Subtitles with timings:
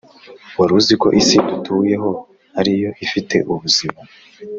[0.59, 2.11] Waruziko isi dutuye ho
[2.59, 3.99] ariyo ifite ubuzima